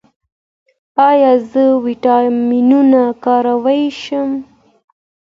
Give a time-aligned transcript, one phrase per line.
[1.09, 4.29] ایا زه ویټامینونه کارولی شم؟